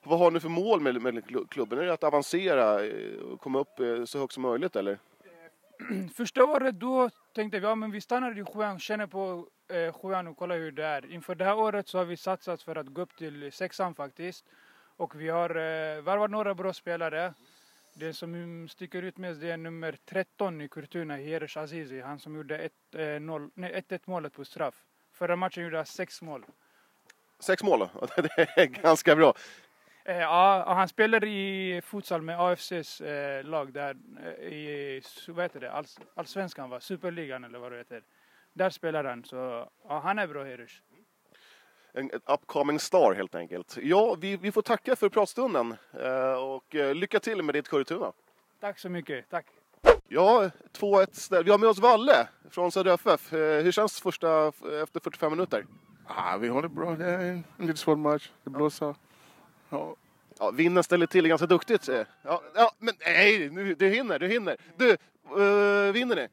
vad 0.03 0.19
har 0.19 0.31
ni 0.31 0.41
för 0.41 0.49
mål 0.49 0.81
med, 0.81 1.03
med 1.03 1.51
klubben? 1.51 1.79
Är 1.79 1.85
det 1.85 1.93
att 1.93 2.05
avancera 2.05 2.85
eh, 2.85 3.19
och 3.19 3.41
komma 3.41 3.59
upp 3.59 3.81
eh, 3.81 4.05
så 4.05 4.19
högt 4.19 4.33
som 4.33 4.43
möjligt 4.43 4.77
eller? 4.77 4.99
Första 6.15 6.45
året 6.45 6.75
då 6.75 7.11
tänkte 7.35 7.61
vi 7.61 7.67
att 7.67 7.81
ja, 7.81 7.89
vi 7.93 8.01
stannar 8.01 8.39
i 8.39 8.45
sjuan, 8.45 8.79
känner 8.79 9.07
på 9.07 9.47
eh, 9.69 9.93
sjuan 9.93 10.27
och 10.27 10.37
kollar 10.37 10.57
hur 10.59 10.73
det 10.73 10.85
är. 10.85 11.13
Inför 11.13 11.35
det 11.35 11.45
här 11.45 11.59
året 11.59 11.89
så 11.89 11.99
har 11.99 12.05
vi 12.05 12.17
satsat 12.17 12.63
för 12.63 12.77
att 12.77 12.87
gå 12.87 13.03
upp 13.03 13.17
till 13.17 13.53
sexan 13.53 13.95
faktiskt. 13.95 14.45
Och 14.97 15.21
vi 15.21 15.29
har 15.29 15.51
eh, 15.51 16.03
varvat 16.03 16.31
några 16.31 16.55
bra 16.55 16.73
spelare. 16.73 17.35
Den 17.95 18.15
som 18.15 18.69
sticker 18.69 19.03
ut 19.03 19.19
mest 19.19 19.41
det 19.41 19.51
är 19.51 19.57
nummer 19.57 19.99
13 20.05 20.61
i 20.61 20.69
Kurtuna, 20.69 21.17
Hieresh 21.17 21.59
Azizi. 21.59 22.01
Han 22.01 22.19
som 22.19 22.37
gjorde 22.37 22.69
1-1 22.93 23.93
eh, 23.93 24.01
målet 24.05 24.33
på 24.33 24.45
straff. 24.45 24.75
Förra 25.13 25.37
matchen 25.37 25.65
gjorde 25.65 25.77
han 25.77 25.87
sex 25.87 26.23
mål. 26.23 26.45
Sex 27.41 27.63
mål? 27.63 27.89
Det 28.17 28.49
är 28.57 28.67
ganska 28.67 29.17
bra. 29.17 29.35
Eh, 30.09 30.19
ja, 30.19 30.65
han 30.67 30.89
spelar 30.89 31.25
i 31.25 31.81
futsal 31.85 32.23
med 32.23 32.41
AFCs 32.41 33.01
eh, 33.01 33.45
lag 33.45 33.73
där 33.73 33.97
eh, 34.23 34.53
i, 34.53 35.03
vad 35.29 35.45
heter 35.45 35.61
det, 35.61 35.73
Alls, 35.73 35.99
allsvenskan 36.15 36.71
va? 36.71 36.81
Superligan 36.81 37.45
eller 37.45 37.59
vad 37.59 37.73
det 37.73 37.79
heter. 37.79 38.03
Där 38.53 38.71
spelar 38.71 39.05
han, 39.05 39.25
så 39.25 39.69
ja, 39.89 40.01
han 40.05 40.19
är 40.19 40.27
bra 40.27 40.45
Herish. 40.45 40.83
En 41.93 42.11
upcoming 42.11 42.79
star 42.79 43.15
helt 43.15 43.35
enkelt. 43.35 43.79
Ja, 43.83 44.17
vi, 44.21 44.37
vi 44.37 44.53
får 44.53 44.63
tacka 44.63 44.97
för 44.97 45.09
pratstunden 45.09 45.77
eh, 45.93 46.33
och 46.33 46.75
eh, 46.75 46.95
lycka 46.95 47.21
till 47.21 47.43
med 47.43 47.55
ditt 47.55 47.69
Kurtuna. 47.69 48.13
Tack 48.61 48.79
så 48.79 48.89
mycket, 48.89 49.31
tack. 49.31 49.47
Ja, 50.09 50.51
2-1 50.79 51.43
Vi 51.43 51.51
har 51.51 51.59
med 51.59 51.69
oss 51.69 51.79
Valle 51.79 52.29
från 52.51 52.73
Södra 52.73 52.95
FF. 52.95 53.33
Eh, 53.33 53.63
hur 53.63 53.73
känns 53.73 54.01
första 54.01 54.49
efter 54.83 55.01
45 55.01 55.31
minuter? 55.31 55.67
Ah, 56.07 56.37
vi 56.37 56.49
har 56.49 56.63
det 56.63 56.69
bra. 56.69 56.97
Det 56.97 57.05
är 57.05 57.21
en 57.21 57.45
lite 57.67 57.79
svår 57.79 57.97
match. 57.97 58.31
Det 58.45 58.51
blåser. 58.51 58.95
Ja. 59.71 59.97
Ja, 60.39 60.51
vinden 60.51 60.85
ställer 60.85 61.07
till 61.07 61.29
ganska 61.29 61.47
duktigt. 61.47 61.89
Ja, 62.23 62.43
ja 62.55 62.73
men 62.79 62.95
nej, 63.07 63.51
nu, 63.51 63.75
du 63.75 63.89
hinner, 63.89 64.19
du 64.19 64.29
hinner. 64.29 64.57
Du, 64.77 64.91
uh, 64.91 65.93
vinner 65.93 66.17
ni? 66.17 66.29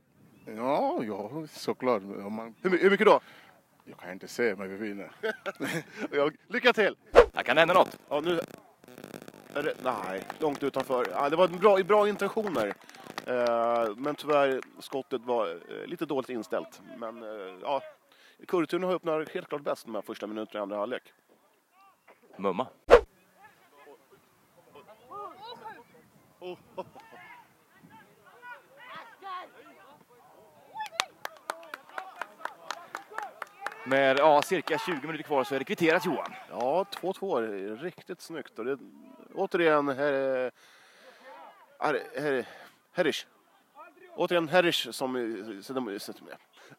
Ja, 0.55 1.03
ja, 1.03 1.47
såklart. 1.47 2.01
Man... 2.03 2.55
Hur, 2.61 2.77
hur 2.77 2.89
mycket 2.89 3.05
då? 3.05 3.19
Jag 3.85 3.99
kan 3.99 4.11
inte 4.11 4.27
säga, 4.27 4.55
men 4.55 4.69
vi 4.69 4.75
vinner. 4.75 5.11
lycka 6.47 6.73
till! 6.73 6.95
Här 7.33 7.43
kan 7.43 7.55
det 7.55 7.61
hända 7.61 7.73
något. 7.73 7.97
Ja, 8.09 8.21
nu... 8.21 8.39
Det, 9.53 9.73
nej, 9.83 10.23
långt 10.39 10.63
utanför. 10.63 11.07
Ja, 11.11 11.29
det 11.29 11.35
var 11.35 11.47
bra, 11.47 11.83
bra 11.83 12.09
intentioner. 12.09 12.67
Uh, 13.27 13.95
men 13.97 14.15
tyvärr, 14.15 14.61
skottet 14.79 15.21
var 15.21 15.47
uh, 15.47 15.85
lite 15.85 16.05
dåligt 16.05 16.29
inställt. 16.29 16.81
Men 16.97 17.23
uh, 17.23 17.59
ja, 17.61 17.81
Kurtuna 18.47 18.87
öppnar 18.87 19.25
helt 19.33 19.47
klart 19.47 19.61
bäst 19.61 19.85
de 19.85 19.95
här 19.95 20.01
första 20.01 20.27
minuterna 20.27 20.59
i 20.59 20.61
andra 20.61 20.77
halvlek. 20.77 21.03
Mumma. 22.37 22.67
Med 33.87 34.19
ja, 34.19 34.41
cirka 34.41 34.77
20 34.77 35.07
minuter 35.07 35.23
kvar 35.23 35.43
så 35.43 35.55
är 35.55 35.59
det 35.59 35.65
kvitterat 35.65 36.05
Johan. 36.05 36.33
Ja, 36.49 36.85
2-2. 37.01 37.77
Riktigt 37.77 38.21
snyggt. 38.21 38.59
Och 38.59 38.65
det, 38.65 38.77
återigen 39.33 39.89
her, 39.89 40.51
her, 41.79 42.45
Herrish. 42.91 43.27
Återigen 44.15 44.47
Herrish 44.47 44.91
som, 44.91 45.37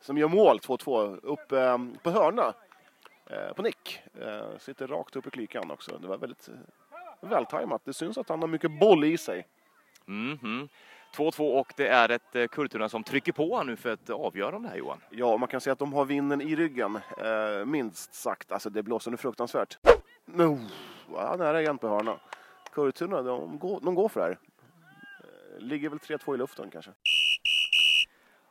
som 0.00 0.18
gör 0.18 0.28
mål 0.28 0.58
2-2 0.58 1.20
upp 1.22 1.52
eh, 1.52 1.78
på 2.02 2.10
hörna. 2.10 2.54
Eh, 3.30 3.52
på 3.52 3.62
nick. 3.62 4.02
Eh, 4.20 4.58
sitter 4.58 4.86
rakt 4.86 5.16
upp 5.16 5.26
i 5.26 5.30
klykan 5.30 5.70
också. 5.70 5.98
Det 5.98 6.08
var 6.08 6.18
väldigt 6.18 6.48
eh, 6.48 6.54
vältajmat. 7.20 7.82
Det 7.84 7.92
syns 7.92 8.18
att 8.18 8.28
han 8.28 8.40
har 8.40 8.48
mycket 8.48 8.78
boll 8.80 9.04
i 9.04 9.18
sig. 9.18 9.46
Mm 10.08 10.38
-hmm. 10.38 10.68
2-2 11.16 11.60
och 11.60 11.72
det 11.76 11.88
är 11.88 12.08
ett 12.08 12.36
eh, 12.36 12.46
Kurtuna 12.46 12.88
som 12.88 13.04
trycker 13.04 13.32
på 13.32 13.62
nu 13.62 13.76
för 13.76 13.92
ett 13.92 14.10
avgörande 14.10 14.68
här 14.68 14.76
Johan. 14.76 15.00
Ja, 15.10 15.36
man 15.36 15.48
kan 15.48 15.60
säga 15.60 15.72
att 15.72 15.78
de 15.78 15.92
har 15.92 16.04
vinnen 16.04 16.40
i 16.40 16.56
ryggen, 16.56 17.00
eh, 17.18 17.64
minst 17.64 18.14
sagt. 18.14 18.52
Alltså 18.52 18.70
det 18.70 18.82
blåser 18.82 19.10
nu 19.10 19.16
fruktansvärt. 19.16 19.78
No, 20.24 20.58
ja, 21.12 21.36
nära 21.38 21.60
igen 21.60 21.78
på 21.78 21.88
hörna. 21.88 22.18
Kurtuna, 22.72 23.22
de 23.22 23.58
går, 23.58 23.80
de 23.80 23.94
går 23.94 24.08
för 24.08 24.20
det 24.20 24.26
här. 24.26 24.38
Eh, 25.20 25.60
ligger 25.60 25.88
väl 25.88 25.98
3-2 25.98 26.34
i 26.34 26.38
luften 26.38 26.70
kanske. 26.70 26.90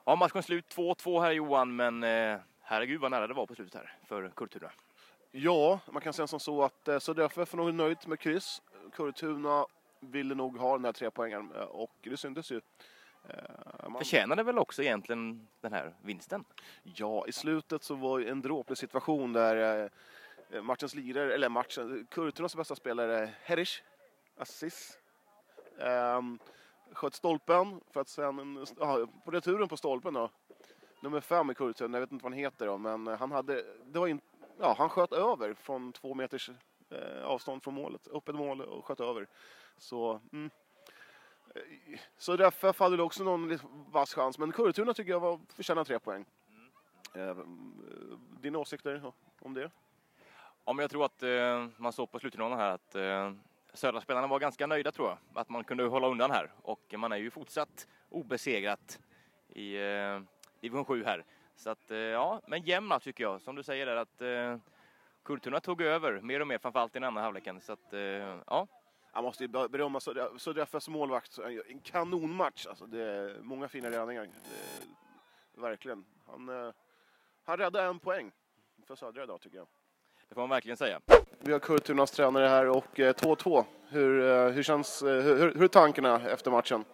Ja, 0.05 0.15
matchen 0.15 0.43
slut 0.43 0.75
2-2 0.75 1.21
här 1.21 1.31
Johan, 1.31 1.75
men 1.75 2.03
eh, 2.03 2.37
herregud 2.61 3.01
vad 3.01 3.11
nära 3.11 3.27
det 3.27 3.33
var 3.33 3.45
på 3.45 3.55
slutet 3.55 3.73
här 3.73 3.93
för 4.07 4.29
Kurtuna. 4.35 4.71
Ja, 5.31 5.79
man 5.91 6.01
kan 6.01 6.13
säga 6.13 6.27
som 6.27 6.39
så 6.39 6.63
att 6.63 6.87
eh, 6.87 6.99
Södra 6.99 7.25
FF 7.25 7.53
är 7.53 7.57
nog 7.57 7.73
nöjd 7.73 7.97
med 8.07 8.19
kryss. 8.19 8.61
Kurtuna 8.95 9.65
ville 10.11 10.35
nog 10.35 10.57
ha 10.57 10.77
den 10.77 10.85
här 10.85 10.93
tre 10.93 11.11
poängen 11.11 11.51
eh, 11.55 11.61
och 11.61 11.91
det 12.01 12.17
syntes 12.17 12.51
ju. 12.51 12.61
Eh, 13.29 13.89
man... 13.89 13.97
Förtjänade 13.97 14.43
väl 14.43 14.57
också 14.57 14.83
egentligen 14.83 15.47
den 15.61 15.73
här 15.73 15.93
vinsten? 16.01 16.45
Ja, 16.83 17.27
i 17.27 17.31
slutet 17.31 17.83
så 17.83 17.95
var 17.95 18.19
det 18.19 18.29
en 18.29 18.41
dråplig 18.41 18.77
situation 18.77 19.33
där 19.33 19.89
eh, 20.49 20.61
matchens 20.61 20.95
lirare, 20.95 21.33
eller 21.33 21.49
matchen, 21.49 22.07
Kurtunas 22.11 22.55
bästa 22.55 22.75
spelare 22.75 23.29
Herish 23.43 23.83
Assis. 24.37 24.97
Um, 25.77 26.39
sköt 26.91 27.13
stolpen 27.13 27.81
för 27.91 28.01
att 28.01 28.09
sen, 28.09 28.65
ja, 28.79 29.07
på 29.25 29.31
returen 29.31 29.67
på 29.67 29.77
stolpen 29.77 30.13
då, 30.13 30.29
nummer 31.01 31.21
fem 31.21 31.51
i 31.51 31.55
Kurtun, 31.55 31.93
jag 31.93 32.01
vet 32.01 32.11
inte 32.11 32.23
vad 32.23 32.31
han 32.31 32.39
heter 32.39 32.65
då, 32.65 32.77
men 32.77 33.07
han 33.07 33.31
hade, 33.31 33.65
det 33.85 33.99
var 33.99 34.07
in, 34.07 34.21
ja, 34.59 34.75
han 34.77 34.89
sköt 34.89 35.13
över 35.13 35.53
från 35.53 35.93
två 35.93 36.13
meters 36.13 36.49
eh, 36.89 37.25
avstånd 37.25 37.63
från 37.63 37.73
målet, 37.73 38.07
upp 38.07 38.29
ett 38.29 38.35
mål 38.35 38.61
och 38.61 38.85
sköt 38.85 38.99
över. 38.99 39.27
Så, 39.77 40.21
mm. 40.33 40.49
Så 42.17 42.33
RFF 42.33 42.79
hade 42.79 43.03
också 43.03 43.23
någon 43.23 43.59
vass 43.91 44.13
chans, 44.13 44.37
men 44.37 44.51
Kurtuna 44.51 44.93
tycker 44.93 45.11
jag 45.11 45.19
var, 45.19 45.39
förtjänar 45.55 45.83
tre 45.83 45.99
poäng. 45.99 46.25
Mm. 47.15 47.55
Dina 48.41 48.59
åsikter 48.59 49.13
om 49.41 49.53
det? 49.53 49.71
Ja, 50.65 50.73
men 50.73 50.83
jag 50.83 50.91
tror 50.91 51.05
att 51.05 51.23
eh, 51.23 51.67
man 51.77 51.93
såg 51.93 52.11
på 52.11 52.19
slutrundan 52.19 52.59
här 52.59 52.69
att 52.69 52.95
eh, 52.95 53.33
södra 53.73 54.01
spelarna 54.01 54.27
var 54.27 54.39
ganska 54.39 54.67
nöjda 54.67 54.91
tror 54.91 55.07
jag. 55.07 55.17
Att 55.33 55.49
man 55.49 55.63
kunde 55.63 55.83
hålla 55.83 56.07
undan 56.07 56.31
här 56.31 56.51
och 56.61 56.93
man 56.97 57.11
är 57.11 57.17
ju 57.17 57.31
fortsatt 57.31 57.87
obesegrat 58.09 58.99
i 59.47 59.75
eh, 59.75 60.21
division 60.59 60.85
7 60.85 61.03
här. 61.03 61.25
Så 61.55 61.69
att 61.69 61.91
eh, 61.91 61.97
ja, 61.97 62.41
men 62.47 62.61
jämna 62.61 62.99
tycker 62.99 63.23
jag. 63.23 63.41
Som 63.41 63.55
du 63.55 63.63
säger 63.63 63.85
där 63.85 63.95
att 63.95 64.21
eh, 64.21 64.57
Kulturna 65.23 65.59
tog 65.59 65.81
över 65.81 66.21
mer 66.21 66.39
och 66.39 66.47
mer, 66.47 66.57
framförallt 66.57 66.95
i 66.95 66.99
den 66.99 67.03
andra 67.03 67.21
halvleken. 67.21 67.61
Så 67.61 67.73
att 67.73 67.93
eh, 67.93 67.99
ja. 68.47 68.67
Jag 69.15 69.23
måste 69.23 69.43
ju 69.43 69.47
berömma 69.47 69.99
Södra 70.37 70.63
FFs 70.63 70.87
målvakt. 70.87 71.39
En 71.69 71.79
kanonmatch. 71.79 72.65
Alltså, 72.65 72.85
det 72.85 73.03
är 73.03 73.39
många 73.41 73.67
fina 73.67 73.91
räddningar. 73.91 74.27
verkligen. 75.53 76.05
Han, 76.27 76.49
eh, 76.49 76.73
han 77.43 77.57
räddade 77.57 77.87
en 77.87 77.99
poäng 77.99 78.31
för 78.87 78.95
Södra 78.95 79.23
idag 79.23 79.41
tycker 79.41 79.57
jag. 79.57 79.67
Det 80.29 80.35
får 80.35 80.41
man 80.41 80.49
verkligen 80.49 80.77
säga. 80.77 81.01
Vi 81.39 81.51
har 81.51 81.59
Kurtunas 81.59 82.11
tränare 82.11 82.47
här 82.47 82.69
och 82.69 82.97
2-2. 82.97 83.57
Eh, 83.57 83.65
hur, 83.89 84.31
eh, 84.31 84.49
hur, 84.49 84.63
känns, 84.63 85.03
hur, 85.03 85.53
hur 85.55 85.63
är 85.63 85.67
tankarna 85.67 86.29
efter 86.29 86.51
matchen? 86.51 86.85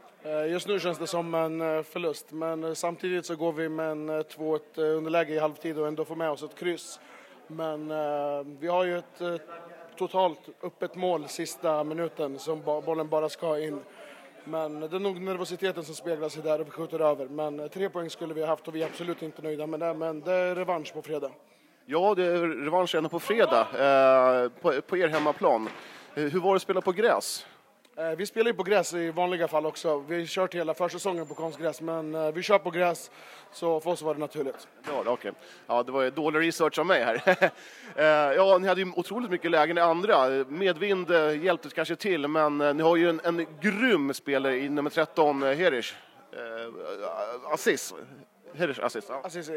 Just 0.49 0.67
nu 0.67 0.79
känns 0.79 0.97
det 0.97 1.07
som 1.07 1.33
en 1.33 1.83
förlust, 1.83 2.31
men 2.31 2.75
samtidigt 2.75 3.25
så 3.25 3.35
går 3.35 3.53
vi 3.53 3.69
med 3.69 3.91
en 3.91 4.09
2-1 4.09 4.81
underläge 4.81 5.33
i 5.33 5.39
halvtid 5.39 5.77
och 5.77 5.87
ändå 5.87 6.05
får 6.05 6.15
med 6.15 6.31
oss 6.31 6.43
ett 6.43 6.55
kryss. 6.55 6.99
Men 7.47 7.87
vi 8.59 8.67
har 8.67 8.83
ju 8.83 8.97
ett 8.97 9.21
totalt 9.97 10.39
öppet 10.63 10.95
mål 10.95 11.27
sista 11.27 11.83
minuten 11.83 12.39
som 12.39 12.61
bollen 12.61 13.09
bara 13.09 13.29
ska 13.29 13.59
in. 13.59 13.79
Men 14.43 14.79
det 14.79 14.95
är 14.95 14.99
nog 14.99 15.21
nervositeten 15.21 15.83
som 15.83 15.95
speglar 15.95 16.29
sig 16.29 16.43
där 16.43 16.61
och 16.61 16.67
vi 16.67 16.71
skjuter 16.71 16.99
över. 16.99 17.27
Men 17.27 17.69
tre 17.69 17.89
poäng 17.89 18.09
skulle 18.09 18.33
vi 18.33 18.41
ha 18.41 18.47
haft 18.47 18.67
och 18.67 18.75
vi 18.75 18.81
är 18.81 18.85
absolut 18.85 19.21
inte 19.21 19.41
nöjda 19.41 19.67
med 19.67 19.79
det. 19.79 19.93
Men 19.93 20.21
det 20.21 20.33
är 20.33 20.55
revansch 20.55 20.93
på 20.93 21.01
fredag. 21.01 21.31
Ja, 21.85 22.15
det 22.15 22.25
är 22.25 22.47
revansch 22.47 22.95
ändå 22.95 23.09
på 23.09 23.19
fredag 23.19 23.59
eh, 23.61 24.49
på, 24.49 24.81
på 24.81 24.97
er 24.97 25.07
hemmaplan. 25.07 25.69
Eh, 26.15 26.23
hur 26.23 26.39
var 26.39 26.51
det 26.51 26.55
att 26.55 26.61
spela 26.61 26.81
på 26.81 26.91
gräs? 26.91 27.45
Eh, 28.01 28.15
vi 28.17 28.25
spelar 28.25 28.51
ju 28.51 28.53
på 28.53 28.63
gräs 28.63 28.93
i 28.93 29.11
vanliga 29.11 29.47
fall 29.47 29.65
också. 29.65 29.97
Vi 30.07 30.19
har 30.19 30.25
kört 30.25 30.55
hela 30.55 30.73
försäsongen 30.73 31.27
på 31.27 31.33
konstgräs, 31.33 31.81
men 31.81 32.15
eh, 32.15 32.31
vi 32.31 32.41
kör 32.41 32.57
på 32.57 32.69
gräs, 32.69 33.11
så 33.51 33.79
för 33.79 33.91
oss 33.91 34.01
var 34.01 34.13
det 34.13 34.19
naturligt. 34.19 34.67
Ja, 34.87 34.99
okej. 34.99 35.11
Okay. 35.11 35.31
Ja, 35.67 35.83
det 35.83 35.91
var 35.91 36.01
ju 36.01 36.09
dålig 36.09 36.47
research 36.47 36.79
av 36.79 36.85
mig 36.85 37.03
här. 37.03 37.51
Eh, 37.95 38.05
ja, 38.05 38.57
ni 38.57 38.67
hade 38.67 38.81
ju 38.81 38.91
otroligt 38.95 39.31
mycket 39.31 39.51
lägen 39.51 39.77
i 39.77 39.81
andra. 39.81 40.27
Medvind 40.47 41.11
hjälpte 41.43 41.69
kanske 41.69 41.95
till, 41.95 42.27
men 42.27 42.57
ni 42.57 42.83
har 42.83 42.95
ju 42.95 43.09
en, 43.09 43.21
en 43.23 43.45
grym 43.61 44.13
spelare 44.13 44.57
i 44.57 44.69
nummer 44.69 44.89
13, 44.89 45.43
Herish. 45.43 45.95
Assis. 47.53 47.93
Herish 48.53 48.79
Assis. 48.83 49.05
Ja. 49.09 49.21
Assis. 49.23 49.51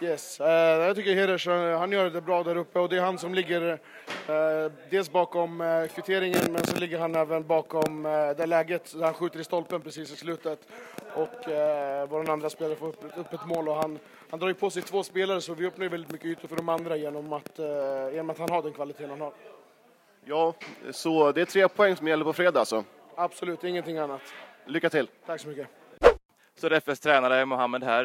Yes, 0.00 0.36
jag 0.40 0.96
tycker 0.96 1.48
eh, 1.48 1.78
han 1.78 1.92
gör 1.92 2.10
det 2.10 2.20
bra 2.20 2.42
där 2.42 2.56
uppe 2.56 2.78
och 2.78 2.88
det 2.88 2.96
är 2.96 3.00
han 3.00 3.18
som 3.18 3.34
ligger 3.34 3.78
dels 4.90 5.12
bakom 5.12 5.60
uh, 5.60 5.86
kvitteringen 5.86 6.52
men 6.52 6.66
så 6.66 6.76
ligger 6.76 6.98
han 6.98 7.14
även 7.14 7.46
bakom 7.46 8.06
uh, 8.06 8.36
det 8.36 8.46
läget 8.46 8.92
där 8.92 9.04
han 9.04 9.14
skjuter 9.14 9.40
i 9.40 9.44
stolpen 9.44 9.80
precis 9.80 10.12
i 10.12 10.16
slutet. 10.16 10.68
Och 11.14 11.48
vår 12.08 12.30
andra 12.30 12.50
spelare 12.50 12.76
får 12.76 12.88
upp, 12.88 13.04
upp 13.16 13.32
ett 13.32 13.46
mål 13.46 13.68
och 13.68 13.74
han, 13.74 13.98
han 14.30 14.40
drar 14.40 14.48
ju 14.48 14.54
på 14.54 14.70
sig 14.70 14.82
två 14.82 15.02
spelare 15.02 15.40
så 15.40 15.54
vi 15.54 15.66
öppnar 15.66 15.84
ju 15.84 15.88
väldigt 15.88 16.12
mycket 16.12 16.26
ytor 16.26 16.48
för 16.48 16.56
de 16.56 16.68
andra 16.68 16.96
genom 16.96 17.32
att, 17.32 17.58
genom 18.12 18.30
att 18.30 18.38
han 18.38 18.50
har 18.50 18.62
den 18.62 18.72
kvaliteten 18.72 19.10
han 19.10 19.20
har. 19.20 19.32
Ja, 20.24 20.54
så 20.90 21.32
det 21.32 21.40
är 21.40 21.44
tre 21.44 21.68
poäng 21.68 21.96
som 21.96 22.08
gäller 22.08 22.24
på 22.24 22.32
fredag 22.32 22.60
alltså? 22.60 22.84
Absolut, 23.14 23.64
ingenting 23.64 23.98
annat. 23.98 24.20
Lycka 24.66 24.90
till! 24.90 25.08
Tack 25.26 25.40
så 25.40 25.48
mycket! 25.48 25.68
Så 26.54 26.66
RFS 26.66 27.00
tränare 27.00 27.44
Mohammed 27.44 27.84
här 27.84 28.04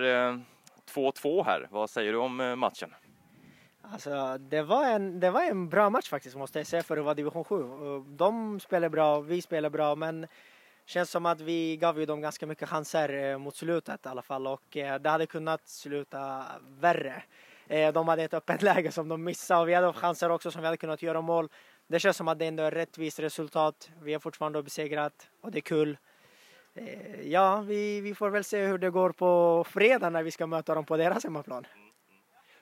2-2 0.93 1.45
här. 1.45 1.67
Vad 1.71 1.89
säger 1.89 2.11
du 2.11 2.17
om 2.17 2.39
eh, 2.39 2.55
matchen? 2.55 2.93
Alltså, 3.91 4.37
det, 4.37 4.61
var 4.61 4.85
en, 4.85 5.19
det 5.19 5.31
var 5.31 5.41
en 5.41 5.69
bra 5.69 5.89
match 5.89 6.09
faktiskt 6.09 6.35
måste 6.35 6.59
jag 6.59 6.67
säga 6.67 6.83
för 6.83 6.97
att 6.97 7.03
vara 7.03 7.13
division 7.13 7.43
7. 7.43 7.63
De 8.07 8.59
spelar 8.59 8.89
bra, 8.89 9.19
vi 9.19 9.41
spelar 9.41 9.69
bra 9.69 9.95
men 9.95 10.27
känns 10.85 11.11
som 11.11 11.25
att 11.25 11.41
vi 11.41 11.77
gav 11.77 11.99
ju 11.99 12.05
dem 12.05 12.21
ganska 12.21 12.47
mycket 12.47 12.69
chanser 12.69 13.31
eh, 13.31 13.37
mot 13.37 13.55
slutet 13.55 14.05
i 14.05 14.09
alla 14.09 14.21
fall 14.21 14.47
och 14.47 14.77
eh, 14.77 14.99
det 14.99 15.09
hade 15.09 15.25
kunnat 15.25 15.67
sluta 15.67 16.45
värre. 16.79 17.23
Eh, 17.67 17.93
de 17.93 18.07
hade 18.07 18.23
ett 18.23 18.33
öppet 18.33 18.61
läge 18.73 18.91
som 18.91 19.09
de 19.09 19.23
missade 19.23 19.61
och 19.61 19.69
vi 19.69 19.73
hade 19.73 19.93
chanser 19.93 20.29
också 20.29 20.51
som 20.51 20.61
vi 20.61 20.67
hade 20.67 20.77
kunnat 20.77 21.01
göra 21.01 21.21
mål. 21.21 21.49
Det 21.87 21.99
känns 21.99 22.17
som 22.17 22.27
att 22.27 22.39
det 22.39 22.45
ändå 22.45 22.63
är 22.63 22.71
ett 22.71 22.77
rättvist 22.77 23.19
resultat. 23.19 23.91
Vi 24.01 24.13
har 24.13 24.19
fortfarande 24.19 24.63
besegrat 24.63 25.29
och 25.41 25.51
det 25.51 25.59
är 25.59 25.61
kul. 25.61 25.97
Ja, 27.23 27.61
vi, 27.61 28.01
vi 28.01 28.15
får 28.15 28.29
väl 28.29 28.43
se 28.43 28.65
hur 28.65 28.77
det 28.77 28.89
går 28.89 29.11
på 29.11 29.63
fredag 29.67 30.09
när 30.09 30.23
vi 30.23 30.31
ska 30.31 30.47
möta 30.47 30.75
dem 30.75 30.85
på 30.85 30.97
deras 30.97 31.23
hemmaplan. 31.23 31.65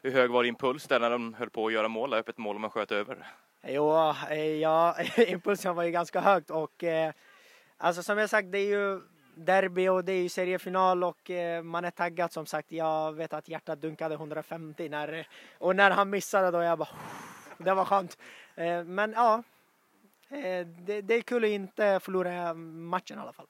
Hur 0.03 0.12
hög 0.12 0.31
var 0.31 0.43
din 0.43 0.55
puls 0.55 0.88
där 0.88 1.00
när 1.00 1.10
de 1.10 1.34
höll 1.34 1.50
på 1.50 1.67
att 1.67 1.74
göra 1.74 1.88
mål, 1.88 2.13
öppet 2.13 2.38
mål 2.38 2.55
och 2.55 2.62
man 2.62 2.70
sköt 2.70 2.91
över? 2.91 3.27
Jo, 3.67 4.13
eh, 4.29 4.38
ja, 4.38 4.96
impulsen 5.17 5.75
var 5.75 5.84
ju 5.84 5.91
ganska 5.91 6.20
högt 6.20 6.50
och 6.50 6.84
eh, 6.84 7.13
alltså 7.77 8.03
som 8.03 8.17
jag 8.17 8.29
sagt, 8.29 8.51
det 8.51 8.60
är 8.60 8.67
ju 8.67 9.01
derby 9.36 9.88
och 9.88 10.05
det 10.05 10.13
är 10.13 10.22
ju 10.22 10.29
seriefinal 10.29 11.03
och 11.03 11.31
man 11.63 11.86
är 11.86 11.91
taggad 11.91 12.31
som 12.31 12.46
sagt. 12.46 12.72
Jag 12.72 13.13
vet 13.13 13.34
att 13.34 13.48
hjärtat 13.48 13.81
dunkade 13.81 14.15
150 14.15 14.89
när, 14.89 15.27
och 15.58 15.75
när 15.75 15.91
han 15.91 16.10
missade 16.10 16.51
då 16.51 16.63
jag 16.63 16.79
bara 16.79 16.89
det 17.58 17.74
var 17.74 17.86
skönt. 17.86 18.17
Men 18.86 19.12
ja, 19.12 19.43
det, 20.86 21.01
det 21.01 21.13
är 21.13 21.22
kul 21.22 21.43
att 21.43 21.50
inte 21.50 22.00
förlora 22.00 22.53
matchen 22.53 23.17
i 23.17 23.22
alla 23.22 23.34
fall. 23.34 23.48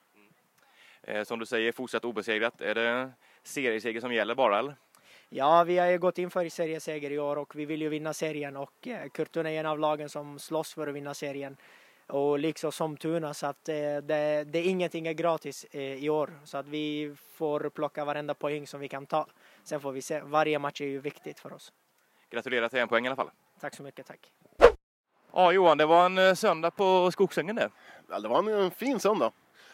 Eh, 1.03 1.23
som 1.23 1.39
du 1.39 1.45
säger, 1.45 1.71
fortsatt 1.71 2.05
obesegrat. 2.05 2.61
Är 2.61 2.75
det 2.75 3.11
serieseger 3.43 4.01
som 4.01 4.13
gäller 4.13 4.35
bara 4.35 4.59
eller? 4.59 4.75
Ja, 5.33 5.63
vi 5.63 5.77
har 5.77 5.87
ju 5.87 5.99
gått 5.99 6.17
in 6.17 6.29
för 6.29 6.49
serieseger 6.49 7.11
i 7.11 7.19
år 7.19 7.37
och 7.37 7.55
vi 7.55 7.65
vill 7.65 7.81
ju 7.81 7.89
vinna 7.89 8.13
serien 8.13 8.57
och 8.57 8.87
eh, 8.87 9.09
Kurtuna 9.09 9.51
är 9.51 9.59
en 9.59 9.65
av 9.65 9.79
lagen 9.79 10.09
som 10.09 10.39
slåss 10.39 10.73
för 10.73 10.87
att 10.87 10.95
vinna 10.95 11.13
serien. 11.13 11.57
Och 12.07 12.39
liksom 12.39 12.71
som 12.71 12.97
Tuna 12.97 13.33
så 13.33 13.47
att 13.47 13.69
eh, 13.69 13.75
det, 13.75 14.43
det, 14.43 14.61
ingenting 14.61 15.07
är 15.07 15.13
gratis 15.13 15.65
i 15.75 16.09
år 16.09 16.39
så 16.43 16.57
att 16.57 16.67
vi 16.67 17.15
får 17.33 17.69
plocka 17.69 18.05
varenda 18.05 18.33
poäng 18.33 18.67
som 18.67 18.79
vi 18.79 18.87
kan 18.87 19.05
ta. 19.05 19.27
Sen 19.63 19.81
får 19.81 19.91
vi 19.91 20.01
se, 20.01 20.21
varje 20.21 20.59
match 20.59 20.81
är 20.81 20.85
ju 20.85 20.99
viktigt 20.99 21.39
för 21.39 21.53
oss. 21.53 21.73
Gratulerar 22.29 22.69
till 22.69 22.79
en 22.79 22.87
poäng 22.87 23.05
i 23.05 23.07
alla 23.07 23.15
fall. 23.15 23.31
Tack 23.59 23.75
så 23.75 23.83
mycket, 23.83 24.05
tack. 24.05 24.31
Ja 25.33 25.51
Johan, 25.51 25.77
det 25.77 25.85
var 25.85 26.05
en 26.05 26.35
söndag 26.35 26.71
på 26.71 27.11
Skogsängen 27.11 27.55
det. 27.55 27.69
Ja, 28.09 28.19
det 28.19 28.27
var 28.27 28.49
en 28.49 28.71
fin 28.71 28.99
söndag. 28.99 29.31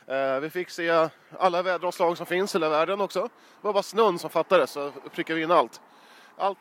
Eh, 0.07 0.39
vi 0.39 0.49
fick 0.49 0.69
se 0.69 1.09
alla 1.39 1.61
väderomslag 1.61 2.17
som 2.17 2.25
finns 2.25 2.55
i 2.55 2.57
hela 2.57 2.69
världen 2.69 3.01
också. 3.01 3.21
Det 3.21 3.29
var 3.67 3.73
bara 3.73 3.83
snön 3.83 4.19
som 4.19 4.29
fattades 4.29 4.71
så 4.71 4.91
prickade 5.11 5.37
vi 5.37 5.43
in 5.43 5.51
allt. 5.51 5.81
Allt, 6.37 6.57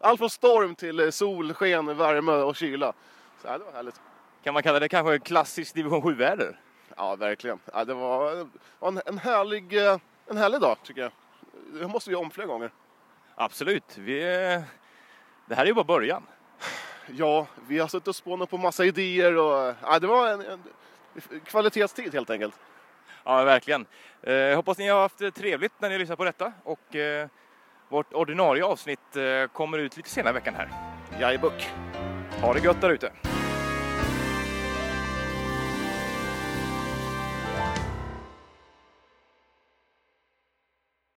allt 0.00 0.18
från 0.18 0.30
storm 0.30 0.74
till 0.74 1.12
solsken, 1.12 1.96
värme 1.96 2.32
och 2.32 2.56
kyla. 2.56 2.92
Så 3.42 3.48
det 3.48 3.58
var 3.58 3.72
härligt. 3.72 4.00
Kan 4.42 4.54
man 4.54 4.62
kalla 4.62 4.78
det 4.78 4.88
kanske 4.88 5.18
klassiskt 5.18 5.74
division 5.74 6.02
7-väder? 6.02 6.60
Ja, 6.96 7.16
verkligen. 7.16 7.58
Ja, 7.72 7.84
det 7.84 7.94
var 7.94 8.46
en, 8.80 9.00
en, 9.06 9.18
härlig, 9.18 9.86
eh, 9.86 9.98
en 10.26 10.36
härlig 10.36 10.60
dag 10.60 10.76
tycker 10.82 11.02
jag. 11.02 11.12
Det 11.80 11.88
måste 11.88 12.10
vi 12.10 12.16
om 12.16 12.30
fler 12.30 12.46
gånger. 12.46 12.70
Absolut. 13.34 13.98
Vi, 13.98 14.20
det 15.46 15.54
här 15.54 15.62
är 15.62 15.66
ju 15.66 15.74
bara 15.74 15.84
början. 15.84 16.22
Ja, 17.06 17.46
vi 17.68 17.78
har 17.78 17.88
suttit 17.88 18.08
och 18.08 18.16
spånat 18.16 18.50
på 18.50 18.58
massa 18.58 18.84
idéer 18.84 19.36
och 19.36 19.74
ja, 19.82 19.98
det 19.98 20.06
var 20.06 20.28
en, 20.28 20.40
en 20.40 20.60
kvalitetstid 21.44 22.14
helt 22.14 22.30
enkelt. 22.30 22.54
Ja, 23.24 23.44
verkligen. 23.44 23.86
Eh, 24.22 24.56
hoppas 24.56 24.78
ni 24.78 24.88
har 24.88 25.00
haft 25.00 25.34
trevligt 25.34 25.72
när 25.78 25.90
ni 25.90 25.98
lyssnar 25.98 26.16
på 26.16 26.24
detta 26.24 26.52
och 26.64 26.96
eh, 26.96 27.28
vårt 27.88 28.12
ordinarie 28.12 28.64
avsnitt 28.64 29.16
eh, 29.16 29.46
kommer 29.52 29.78
ut 29.78 29.96
lite 29.96 30.10
senare 30.10 30.30
i 30.30 30.34
veckan 30.34 30.54
här. 30.54 30.68
Jajbuck. 31.20 31.68
Ha 32.40 32.54
det 32.54 32.60
gött 32.60 32.80
där 32.80 32.90
ute. 32.90 33.12